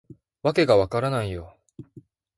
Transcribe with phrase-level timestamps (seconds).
[0.41, 1.55] わけが分からないよ